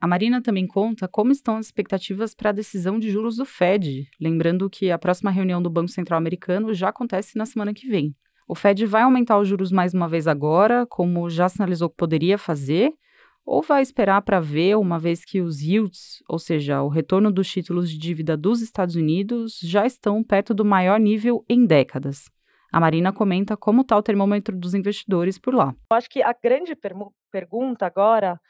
A 0.00 0.06
Marina 0.06 0.42
também 0.42 0.66
conta 0.66 1.06
como 1.06 1.30
estão 1.30 1.56
as 1.56 1.66
expectativas 1.66 2.34
para 2.34 2.50
a 2.50 2.52
decisão 2.52 2.98
de 2.98 3.10
juros 3.10 3.36
do 3.36 3.44
Fed, 3.44 4.08
lembrando 4.20 4.68
que 4.68 4.90
a 4.90 4.98
próxima 4.98 5.30
reunião 5.30 5.62
do 5.62 5.70
Banco 5.70 5.88
Central 5.88 6.18
Americano 6.18 6.74
já 6.74 6.88
acontece 6.88 7.38
na 7.38 7.46
semana 7.46 7.72
que 7.72 7.86
vem. 7.86 8.14
O 8.48 8.54
Fed 8.54 8.84
vai 8.84 9.02
aumentar 9.02 9.38
os 9.38 9.46
juros 9.46 9.70
mais 9.70 9.94
uma 9.94 10.08
vez 10.08 10.26
agora, 10.26 10.84
como 10.86 11.30
já 11.30 11.48
sinalizou 11.48 11.88
que 11.88 11.96
poderia 11.96 12.36
fazer, 12.36 12.92
ou 13.44 13.62
vai 13.62 13.82
esperar 13.82 14.22
para 14.22 14.40
ver, 14.40 14.76
uma 14.76 14.98
vez 14.98 15.24
que 15.24 15.40
os 15.40 15.60
yields, 15.60 16.22
ou 16.28 16.38
seja, 16.38 16.82
o 16.82 16.88
retorno 16.88 17.30
dos 17.30 17.48
títulos 17.48 17.90
de 17.90 17.98
dívida 17.98 18.36
dos 18.36 18.60
Estados 18.60 18.94
Unidos, 18.94 19.58
já 19.62 19.86
estão 19.86 20.22
perto 20.22 20.52
do 20.52 20.64
maior 20.64 20.98
nível 20.98 21.44
em 21.48 21.64
décadas. 21.64 22.24
A 22.72 22.80
Marina 22.80 23.12
comenta 23.12 23.54
como 23.54 23.82
está 23.82 23.94
o 23.96 24.02
termômetro 24.02 24.56
dos 24.56 24.72
investidores 24.72 25.38
por 25.38 25.54
lá. 25.54 25.74
Eu 25.90 25.96
acho 25.96 26.08
que 26.08 26.22
a 26.22 26.32
grande 26.32 26.74
per 26.74 26.94
pergunta 27.30 27.84
agora, 27.84 28.40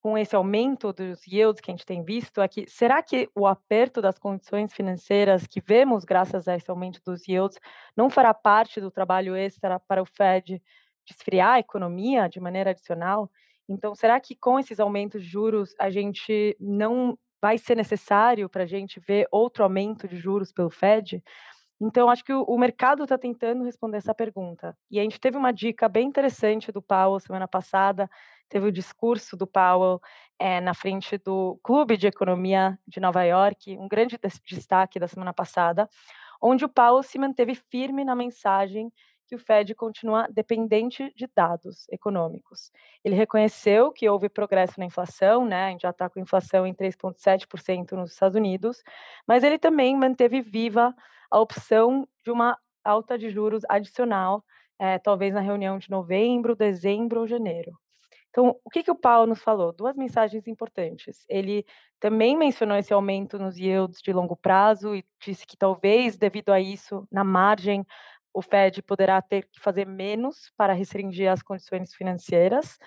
com 0.00 0.16
esse 0.16 0.34
aumento 0.34 0.90
dos 0.90 1.26
yields 1.26 1.60
que 1.60 1.70
a 1.70 1.74
gente 1.74 1.84
tem 1.84 2.02
visto, 2.02 2.40
é 2.40 2.48
que 2.48 2.66
será 2.66 3.02
que 3.02 3.28
o 3.34 3.46
aperto 3.46 4.00
das 4.00 4.18
condições 4.18 4.72
financeiras 4.72 5.46
que 5.46 5.60
vemos 5.60 6.02
graças 6.04 6.48
a 6.48 6.56
esse 6.56 6.70
aumento 6.70 7.00
dos 7.04 7.28
yields 7.28 7.58
não 7.94 8.08
fará 8.08 8.32
parte 8.32 8.80
do 8.80 8.90
trabalho 8.90 9.36
extra 9.36 9.78
para 9.78 10.02
o 10.02 10.06
Fed 10.06 10.62
de 11.04 11.12
esfriar 11.12 11.54
a 11.54 11.60
economia 11.60 12.28
de 12.28 12.40
maneira 12.40 12.70
adicional? 12.70 13.30
Então, 13.68 13.94
será 13.94 14.18
que 14.18 14.34
com 14.34 14.58
esses 14.58 14.80
aumentos 14.80 15.22
de 15.22 15.28
juros 15.28 15.74
a 15.78 15.90
gente 15.90 16.56
não 16.58 17.18
vai 17.40 17.58
ser 17.58 17.76
necessário 17.76 18.48
para 18.48 18.62
a 18.62 18.66
gente 18.66 18.98
ver 19.00 19.26
outro 19.30 19.62
aumento 19.62 20.08
de 20.08 20.16
juros 20.16 20.52
pelo 20.52 20.70
Fed? 20.70 21.22
Então, 21.84 22.08
acho 22.08 22.24
que 22.24 22.32
o, 22.32 22.56
mercado 22.56 23.02
está 23.02 23.18
tentando 23.18 23.64
responder 23.64 23.96
essa 23.96 24.14
pergunta. 24.14 24.78
E 24.88 25.00
a 25.00 25.02
gente 25.02 25.18
teve 25.18 25.36
uma 25.36 25.52
dica 25.52 25.88
bem 25.88 26.06
interessante 26.06 26.70
do 26.70 26.80
Powell 26.80 27.18
semana 27.18 27.48
passada. 27.48 28.08
Teve 28.48 28.68
o 28.68 28.72
discurso 28.72 29.36
do 29.36 29.48
Powell 29.48 30.00
é, 30.38 30.60
na 30.60 30.74
frente 30.74 31.18
do 31.18 31.58
Clube 31.60 31.96
de 31.96 32.06
Economia 32.06 32.78
de 32.86 33.00
Nova 33.00 33.24
York, 33.24 33.76
um 33.76 33.88
grande 33.88 34.16
destaque 34.48 35.00
da 35.00 35.08
semana 35.08 35.32
passada, 35.32 35.90
onde 36.40 36.64
o 36.64 36.68
Powell 36.68 37.02
se 37.02 37.18
manteve 37.18 37.56
firme 37.56 38.04
na 38.04 38.14
mensagem 38.14 38.92
que 39.32 39.36
o 39.36 39.38
Fed 39.38 39.74
continua 39.74 40.28
dependente 40.30 41.10
de 41.16 41.26
dados 41.34 41.88
econômicos. 41.90 42.70
Ele 43.02 43.14
reconheceu 43.14 43.90
que 43.90 44.06
houve 44.06 44.28
progresso 44.28 44.78
na 44.78 44.84
inflação, 44.84 45.46
né? 45.46 45.64
A 45.64 45.70
gente 45.70 45.80
já 45.80 45.88
está 45.88 46.06
com 46.10 46.20
inflação 46.20 46.66
em 46.66 46.74
3,7% 46.74 47.92
nos 47.92 48.12
Estados 48.12 48.36
Unidos, 48.36 48.82
mas 49.26 49.42
ele 49.42 49.58
também 49.58 49.96
manteve 49.96 50.42
viva 50.42 50.94
a 51.30 51.40
opção 51.40 52.06
de 52.22 52.30
uma 52.30 52.58
alta 52.84 53.16
de 53.16 53.30
juros 53.30 53.62
adicional, 53.70 54.44
é, 54.78 54.98
talvez 54.98 55.32
na 55.32 55.40
reunião 55.40 55.78
de 55.78 55.88
novembro, 55.88 56.54
dezembro 56.54 57.20
ou 57.20 57.26
janeiro. 57.26 57.72
Então, 58.28 58.58
o 58.64 58.70
que, 58.70 58.82
que 58.82 58.90
o 58.90 58.94
Paulo 58.94 59.26
nos 59.26 59.42
falou? 59.42 59.72
Duas 59.72 59.94
mensagens 59.94 60.46
importantes. 60.46 61.24
Ele 61.28 61.66
também 62.00 62.34
mencionou 62.36 62.76
esse 62.78 62.92
aumento 62.92 63.38
nos 63.38 63.58
yields 63.58 64.00
de 64.02 64.12
longo 64.12 64.34
prazo 64.34 64.94
e 64.96 65.04
disse 65.22 65.46
que 65.46 65.56
talvez, 65.56 66.16
devido 66.16 66.50
a 66.50 66.58
isso, 66.58 67.06
na 67.12 67.22
margem, 67.22 67.86
o 68.34 68.42
Fed 68.42 68.82
poderá 68.82 69.20
ter 69.20 69.46
que 69.46 69.60
fazer 69.60 69.86
menos 69.86 70.52
para 70.56 70.72
restringir 70.72 71.30
as 71.30 71.42
condições 71.42 71.94
financeiras. 71.94 72.78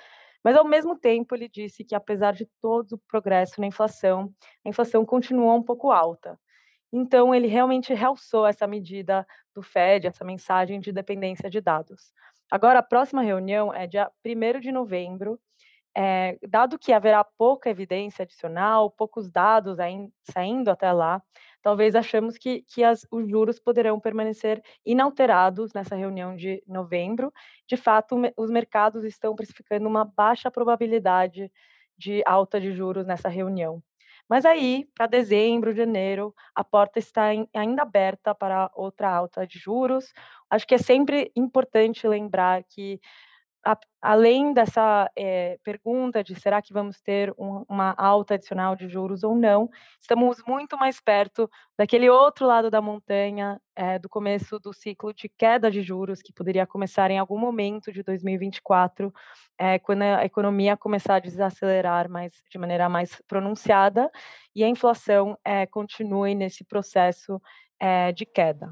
Mas, 0.43 0.55
ao 0.55 0.65
mesmo 0.65 0.97
tempo, 0.97 1.35
ele 1.35 1.49
disse 1.49 1.83
que, 1.83 1.95
apesar 1.95 2.33
de 2.33 2.47
todo 2.61 2.93
o 2.93 3.01
progresso 3.07 3.59
na 3.59 3.67
inflação, 3.67 4.31
a 4.65 4.69
inflação 4.69 5.05
continua 5.05 5.53
um 5.53 5.63
pouco 5.63 5.91
alta. 5.91 6.39
Então, 6.93 7.33
ele 7.33 7.47
realmente 7.47 7.93
realçou 7.93 8.45
essa 8.45 8.67
medida 8.67 9.25
do 9.53 9.61
Fed, 9.61 10.07
essa 10.07 10.23
mensagem 10.23 10.79
de 10.79 10.91
dependência 10.91 11.49
de 11.49 11.59
dados. 11.59 12.13
Agora, 12.49 12.79
a 12.79 12.83
próxima 12.83 13.21
reunião 13.21 13.73
é 13.73 13.87
dia 13.87 14.09
1 14.23 14.59
de 14.59 14.71
novembro. 14.71 15.39
É, 15.97 16.37
dado 16.47 16.77
que 16.77 16.91
haverá 16.91 17.23
pouca 17.23 17.69
evidência 17.69 18.23
adicional, 18.23 18.91
poucos 18.91 19.31
dados 19.31 19.77
saindo 20.29 20.69
até 20.69 20.91
lá, 20.91 21.23
talvez 21.65 21.95
achamos 21.95 22.37
que, 22.37 22.61
que 22.61 22.83
as, 22.83 23.07
os 23.09 23.27
juros 23.27 23.59
poderão 23.59 23.99
permanecer 23.99 24.61
inalterados 24.85 25.73
nessa 25.73 25.95
reunião 25.95 26.35
de 26.35 26.63
novembro. 26.67 27.33
De 27.67 27.75
fato, 27.75 28.15
os 28.37 28.51
mercados 28.51 29.03
estão 29.03 29.35
precificando 29.35 29.89
uma 29.89 30.05
baixa 30.05 30.51
probabilidade 30.51 31.51
de 31.97 32.21
alta 32.23 32.61
de 32.61 32.71
juros 32.71 33.07
nessa 33.07 33.29
reunião. 33.29 33.81
Mas 34.29 34.45
aí, 34.45 34.87
para 34.95 35.07
dezembro, 35.07 35.73
janeiro, 35.73 36.35
a 36.53 36.63
porta 36.63 36.99
está 36.99 37.33
em, 37.33 37.49
ainda 37.51 37.81
aberta 37.81 38.35
para 38.35 38.69
outra 38.75 39.09
alta 39.09 39.47
de 39.47 39.57
juros. 39.57 40.13
Acho 40.47 40.67
que 40.67 40.75
é 40.75 40.77
sempre 40.77 41.31
importante 41.35 42.07
lembrar 42.07 42.63
que 42.63 43.01
a, 43.65 43.75
além 43.99 44.53
dessa 44.53 45.09
é, 45.17 45.57
pergunta 45.63 46.23
de 46.23 46.39
será 46.39 46.61
que 46.61 46.71
vamos 46.71 47.01
ter 47.01 47.33
um, 47.35 47.65
uma 47.67 47.95
alta 47.97 48.35
adicional 48.35 48.75
de 48.75 48.87
juros 48.87 49.23
ou 49.23 49.35
não, 49.35 49.67
estamos 49.99 50.43
muito 50.47 50.77
mais 50.77 51.01
perto 51.01 51.49
daquele 51.75 52.07
outro 52.07 52.45
lado 52.45 52.69
da 52.69 52.79
montanha, 52.79 53.59
é, 53.75 53.97
do 53.97 54.07
começo 54.07 54.59
do 54.59 54.71
ciclo 54.71 55.11
de 55.11 55.27
queda 55.27 55.71
de 55.71 55.81
juros, 55.81 56.21
que 56.21 56.31
poderia 56.31 56.67
começar 56.67 57.09
em 57.09 57.17
algum 57.17 57.39
momento 57.39 57.91
de 57.91 58.03
2024, 58.03 59.11
é, 59.57 59.79
quando 59.79 60.03
a 60.03 60.23
economia 60.23 60.77
começar 60.77 61.15
a 61.15 61.19
desacelerar 61.19 62.07
mais, 62.07 62.43
de 62.47 62.59
maneira 62.59 62.87
mais 62.87 63.19
pronunciada 63.27 64.11
e 64.55 64.63
a 64.63 64.67
inflação 64.67 65.37
continue 65.71 66.35
nesse 66.35 66.63
processo 66.63 67.41
de 68.15 68.25
queda. 68.25 68.69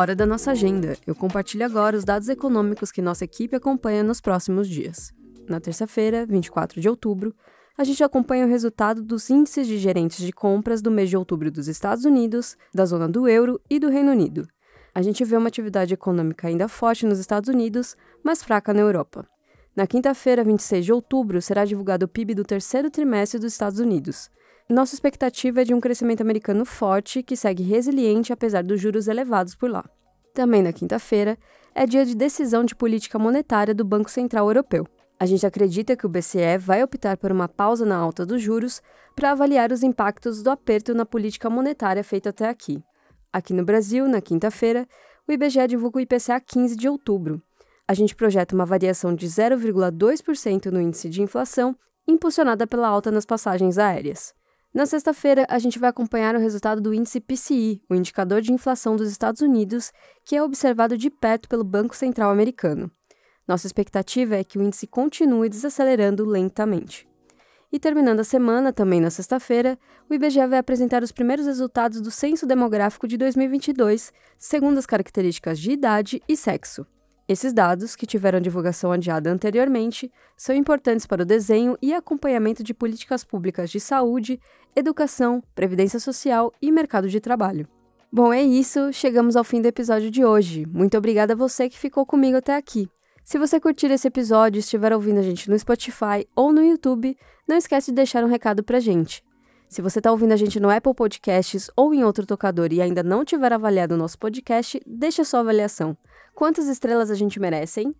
Hora 0.00 0.16
da 0.16 0.24
nossa 0.24 0.52
agenda. 0.52 0.96
Eu 1.06 1.14
compartilho 1.14 1.62
agora 1.62 1.94
os 1.94 2.06
dados 2.06 2.30
econômicos 2.30 2.90
que 2.90 3.02
nossa 3.02 3.26
equipe 3.26 3.54
acompanha 3.54 4.02
nos 4.02 4.18
próximos 4.18 4.66
dias. 4.66 5.12
Na 5.46 5.60
terça-feira, 5.60 6.24
24 6.24 6.80
de 6.80 6.88
outubro, 6.88 7.34
a 7.76 7.84
gente 7.84 8.02
acompanha 8.02 8.46
o 8.46 8.48
resultado 8.48 9.02
dos 9.02 9.28
índices 9.28 9.66
de 9.66 9.76
gerentes 9.76 10.24
de 10.24 10.32
compras 10.32 10.80
do 10.80 10.90
mês 10.90 11.10
de 11.10 11.18
outubro 11.18 11.50
dos 11.50 11.68
Estados 11.68 12.06
Unidos, 12.06 12.56
da 12.74 12.86
zona 12.86 13.06
do 13.06 13.28
euro 13.28 13.60
e 13.68 13.78
do 13.78 13.90
Reino 13.90 14.10
Unido. 14.10 14.48
A 14.94 15.02
gente 15.02 15.22
vê 15.22 15.36
uma 15.36 15.48
atividade 15.48 15.92
econômica 15.92 16.48
ainda 16.48 16.66
forte 16.66 17.04
nos 17.04 17.18
Estados 17.18 17.50
Unidos, 17.50 17.94
mas 18.24 18.42
fraca 18.42 18.72
na 18.72 18.80
Europa. 18.80 19.28
Na 19.76 19.86
quinta-feira, 19.86 20.42
26 20.42 20.82
de 20.82 20.92
outubro, 20.94 21.42
será 21.42 21.66
divulgado 21.66 22.06
o 22.06 22.08
PIB 22.08 22.34
do 22.34 22.42
terceiro 22.42 22.90
trimestre 22.90 23.38
dos 23.38 23.52
Estados 23.52 23.78
Unidos. 23.78 24.30
Nossa 24.70 24.94
expectativa 24.94 25.62
é 25.62 25.64
de 25.64 25.74
um 25.74 25.80
crescimento 25.80 26.20
americano 26.20 26.64
forte 26.64 27.24
que 27.24 27.34
segue 27.34 27.64
resiliente 27.64 28.32
apesar 28.32 28.62
dos 28.62 28.80
juros 28.80 29.08
elevados 29.08 29.56
por 29.56 29.68
lá. 29.68 29.84
Também 30.32 30.62
na 30.62 30.72
quinta-feira 30.72 31.36
é 31.74 31.84
dia 31.84 32.06
de 32.06 32.14
decisão 32.14 32.64
de 32.64 32.76
política 32.76 33.18
monetária 33.18 33.74
do 33.74 33.84
Banco 33.84 34.08
Central 34.08 34.46
Europeu. 34.46 34.86
A 35.18 35.26
gente 35.26 35.44
acredita 35.44 35.96
que 35.96 36.06
o 36.06 36.08
BCE 36.08 36.56
vai 36.56 36.84
optar 36.84 37.16
por 37.16 37.32
uma 37.32 37.48
pausa 37.48 37.84
na 37.84 37.96
alta 37.96 38.24
dos 38.24 38.40
juros 38.40 38.80
para 39.16 39.32
avaliar 39.32 39.72
os 39.72 39.82
impactos 39.82 40.40
do 40.40 40.50
aperto 40.50 40.94
na 40.94 41.04
política 41.04 41.50
monetária 41.50 42.04
feito 42.04 42.28
até 42.28 42.48
aqui. 42.48 42.80
Aqui 43.32 43.52
no 43.52 43.64
Brasil, 43.64 44.06
na 44.06 44.20
quinta-feira, 44.20 44.86
o 45.26 45.32
IBGE 45.32 45.66
divulga 45.66 45.98
o 45.98 46.00
IPCA 46.00 46.40
15 46.40 46.76
de 46.76 46.88
outubro. 46.88 47.42
A 47.88 47.92
gente 47.92 48.14
projeta 48.14 48.54
uma 48.54 48.64
variação 48.64 49.16
de 49.16 49.26
0,2% 49.26 50.66
no 50.66 50.80
índice 50.80 51.08
de 51.08 51.22
inflação, 51.22 51.74
impulsionada 52.06 52.68
pela 52.68 52.86
alta 52.86 53.10
nas 53.10 53.26
passagens 53.26 53.76
aéreas. 53.76 54.32
Na 54.72 54.86
sexta-feira, 54.86 55.44
a 55.48 55.58
gente 55.58 55.80
vai 55.80 55.90
acompanhar 55.90 56.36
o 56.36 56.38
resultado 56.38 56.80
do 56.80 56.94
índice 56.94 57.20
PCI, 57.20 57.82
o 57.90 57.94
indicador 57.94 58.40
de 58.40 58.52
inflação 58.52 58.94
dos 58.94 59.10
Estados 59.10 59.40
Unidos, 59.40 59.92
que 60.24 60.36
é 60.36 60.42
observado 60.42 60.96
de 60.96 61.10
perto 61.10 61.48
pelo 61.48 61.64
Banco 61.64 61.96
Central 61.96 62.30
Americano. 62.30 62.88
Nossa 63.48 63.66
expectativa 63.66 64.36
é 64.36 64.44
que 64.44 64.58
o 64.58 64.62
índice 64.62 64.86
continue 64.86 65.48
desacelerando 65.48 66.24
lentamente. 66.24 67.08
E 67.72 67.80
terminando 67.80 68.20
a 68.20 68.24
semana, 68.24 68.72
também 68.72 69.00
na 69.00 69.10
sexta-feira, 69.10 69.76
o 70.08 70.14
IBGE 70.14 70.46
vai 70.46 70.60
apresentar 70.60 71.02
os 71.02 71.10
primeiros 71.10 71.46
resultados 71.46 72.00
do 72.00 72.10
Censo 72.10 72.46
Demográfico 72.46 73.08
de 73.08 73.16
2022, 73.16 74.12
segundo 74.38 74.78
as 74.78 74.86
características 74.86 75.58
de 75.58 75.72
idade 75.72 76.22
e 76.28 76.36
sexo. 76.36 76.86
Esses 77.30 77.52
dados, 77.52 77.94
que 77.94 78.06
tiveram 78.06 78.40
divulgação 78.40 78.90
adiada 78.90 79.30
anteriormente, 79.30 80.10
são 80.36 80.52
importantes 80.52 81.06
para 81.06 81.22
o 81.22 81.24
desenho 81.24 81.78
e 81.80 81.94
acompanhamento 81.94 82.64
de 82.64 82.74
políticas 82.74 83.22
públicas 83.22 83.70
de 83.70 83.78
saúde, 83.78 84.40
educação, 84.74 85.40
previdência 85.54 86.00
social 86.00 86.52
e 86.60 86.72
mercado 86.72 87.08
de 87.08 87.20
trabalho. 87.20 87.68
Bom, 88.10 88.32
é 88.32 88.42
isso, 88.42 88.92
chegamos 88.92 89.36
ao 89.36 89.44
fim 89.44 89.62
do 89.62 89.68
episódio 89.68 90.10
de 90.10 90.24
hoje. 90.24 90.66
Muito 90.66 90.98
obrigada 90.98 91.34
a 91.34 91.36
você 91.36 91.68
que 91.68 91.78
ficou 91.78 92.04
comigo 92.04 92.36
até 92.36 92.56
aqui. 92.56 92.90
Se 93.22 93.38
você 93.38 93.60
curtir 93.60 93.92
esse 93.92 94.08
episódio 94.08 94.58
e 94.58 94.60
estiver 94.60 94.92
ouvindo 94.92 95.20
a 95.20 95.22
gente 95.22 95.48
no 95.48 95.56
Spotify 95.56 96.26
ou 96.34 96.52
no 96.52 96.64
YouTube, 96.64 97.16
não 97.46 97.56
esquece 97.56 97.92
de 97.92 97.94
deixar 97.94 98.24
um 98.24 98.28
recado 98.28 98.64
pra 98.64 98.80
gente. 98.80 99.22
Se 99.70 99.80
você 99.80 100.00
está 100.00 100.10
ouvindo 100.10 100.32
a 100.32 100.36
gente 100.36 100.58
no 100.58 100.68
Apple 100.68 100.92
Podcasts 100.92 101.70
ou 101.76 101.94
em 101.94 102.02
outro 102.02 102.26
tocador 102.26 102.72
e 102.72 102.82
ainda 102.82 103.04
não 103.04 103.24
tiver 103.24 103.52
avaliado 103.52 103.94
o 103.94 103.96
nosso 103.96 104.18
podcast, 104.18 104.82
deixa 104.84 105.22
sua 105.22 105.38
avaliação. 105.38 105.96
Quantas 106.34 106.66
estrelas 106.66 107.08
a 107.08 107.14
gente 107.14 107.38
merece, 107.38 107.82
hein? 107.82 107.94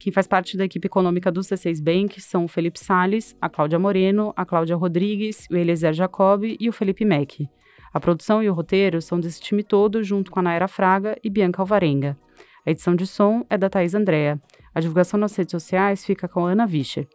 Quem 0.00 0.12
faz 0.12 0.26
parte 0.26 0.56
da 0.56 0.64
equipe 0.64 0.86
econômica 0.86 1.30
do 1.30 1.42
C6 1.42 1.80
Bank 1.80 2.20
são 2.20 2.44
o 2.44 2.48
Felipe 2.48 2.80
Sales, 2.80 3.36
a 3.40 3.48
Cláudia 3.48 3.78
Moreno, 3.78 4.32
a 4.34 4.44
Cláudia 4.44 4.74
Rodrigues, 4.74 5.46
o 5.48 5.54
Eliezer 5.54 5.92
Jacob 5.92 6.42
e 6.58 6.68
o 6.68 6.72
Felipe 6.72 7.04
Mack. 7.04 7.48
A 7.94 8.00
produção 8.00 8.42
e 8.42 8.50
o 8.50 8.52
roteiro 8.52 9.00
são 9.00 9.20
desse 9.20 9.40
time 9.40 9.62
todo, 9.62 10.02
junto 10.02 10.28
com 10.28 10.40
a 10.40 10.42
Naira 10.42 10.66
Fraga 10.66 11.16
e 11.22 11.30
Bianca 11.30 11.62
Alvarenga. 11.62 12.18
A 12.66 12.70
edição 12.72 12.96
de 12.96 13.06
som 13.06 13.46
é 13.48 13.56
da 13.56 13.70
Thais 13.70 13.94
Andrea. 13.94 14.42
A 14.74 14.80
divulgação 14.80 15.20
nas 15.20 15.36
redes 15.36 15.52
sociais 15.52 16.04
fica 16.04 16.26
com 16.26 16.46
a 16.46 16.50
Ana 16.50 16.66
Vischer. 16.66 17.06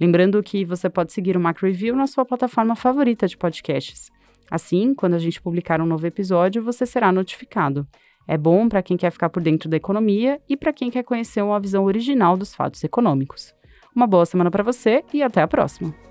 Lembrando 0.00 0.42
que 0.42 0.64
você 0.64 0.88
pode 0.88 1.12
seguir 1.12 1.36
o 1.36 1.40
Macro 1.40 1.66
Review 1.66 1.94
na 1.94 2.06
sua 2.06 2.24
plataforma 2.24 2.74
favorita 2.74 3.28
de 3.28 3.36
podcasts. 3.36 4.10
Assim, 4.50 4.94
quando 4.94 5.14
a 5.14 5.18
gente 5.18 5.40
publicar 5.40 5.80
um 5.80 5.86
novo 5.86 6.06
episódio, 6.06 6.62
você 6.62 6.86
será 6.86 7.12
notificado. 7.12 7.86
É 8.26 8.38
bom 8.38 8.68
para 8.68 8.82
quem 8.82 8.96
quer 8.96 9.10
ficar 9.10 9.28
por 9.28 9.42
dentro 9.42 9.68
da 9.68 9.76
economia 9.76 10.40
e 10.48 10.56
para 10.56 10.72
quem 10.72 10.90
quer 10.90 11.02
conhecer 11.02 11.42
uma 11.42 11.60
visão 11.60 11.84
original 11.84 12.36
dos 12.36 12.54
fatos 12.54 12.82
econômicos. 12.82 13.54
Uma 13.94 14.06
boa 14.06 14.24
semana 14.24 14.50
para 14.50 14.62
você 14.62 15.04
e 15.12 15.22
até 15.22 15.42
a 15.42 15.48
próxima! 15.48 16.09